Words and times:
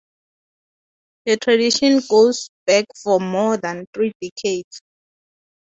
The 1.27 1.37
tradition 1.37 2.01
goes 2.09 2.49
back 2.65 2.85
for 3.03 3.19
more 3.19 3.57
than 3.57 3.85
three 3.93 4.13
decades. 4.19 4.81